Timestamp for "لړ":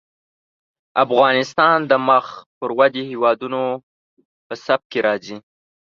4.65-4.79